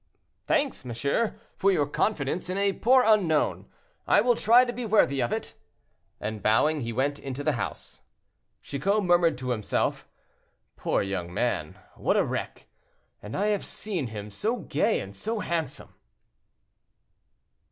[0.47, 3.67] "Thanks, monsieur, for your confidence in a poor unknown;
[4.07, 5.53] I will try to be worthy of it;"
[6.19, 8.01] and bowing, he went into the house.
[8.63, 10.07] Chicot murmured to himself,
[10.75, 12.67] "Poor young man, what a wreck,
[13.21, 15.93] and I have seen him so gay and so handsome."